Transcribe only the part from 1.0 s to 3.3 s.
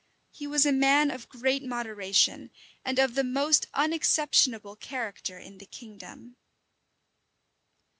of great moderation, and of the